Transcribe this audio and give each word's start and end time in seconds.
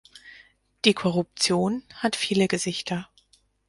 Die 0.83 0.95
Korruption 0.95 1.83
hat 1.93 2.15
viele 2.15 2.47
Gesichter. 2.47 3.07